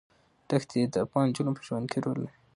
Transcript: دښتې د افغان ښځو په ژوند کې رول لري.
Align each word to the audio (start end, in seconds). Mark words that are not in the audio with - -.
دښتې 0.49 0.81
د 0.93 0.95
افغان 1.05 1.27
ښځو 1.35 1.51
په 1.57 1.61
ژوند 1.67 1.85
کې 1.91 1.99
رول 2.03 2.17
لري. 2.23 2.37